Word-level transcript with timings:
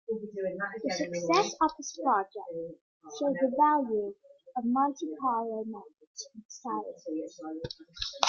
The 0.09 0.15
success 1.03 1.53
of 1.61 1.73
this 1.77 1.95
project 2.01 2.79
showed 3.19 3.37
the 3.39 3.53
value 3.55 4.15
of 4.57 4.63
Monte 4.65 5.05
Carlo 5.21 5.63
methods 5.65 6.27
in 6.33 6.43
science. 6.47 7.07